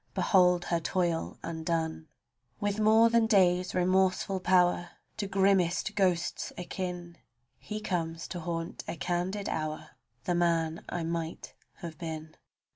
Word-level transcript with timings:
Behold 0.15 0.65
her 0.65 0.79
toil 0.79 1.37
undone, 1.43 2.07
With 2.59 2.79
more 2.79 3.07
than 3.11 3.27
day's 3.27 3.75
remorseful 3.75 4.39
pow'r, 4.39 4.89
To 5.17 5.27
grimmest 5.27 5.93
ghosts 5.93 6.51
akin, 6.57 7.19
He 7.59 7.79
comes 7.79 8.27
to 8.29 8.39
haunt 8.39 8.83
a 8.87 8.95
candid 8.95 9.47
hour— 9.47 9.91
The 10.25 10.33
man 10.33 10.83
I 10.89 11.03
might 11.03 11.53
have 11.81 11.99
been. 11.99 12.35